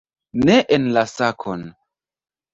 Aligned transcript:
Ne 0.45 0.55
en 0.77 0.87
la 0.95 1.03
sakon! 1.13 1.69